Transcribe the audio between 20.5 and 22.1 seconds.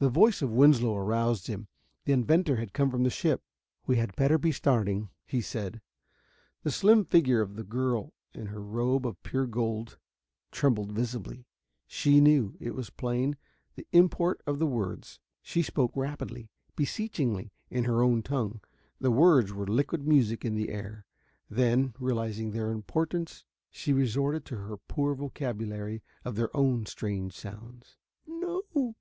the air. Then,